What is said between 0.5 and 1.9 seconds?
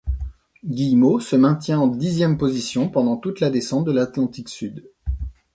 Guillemot se maintient en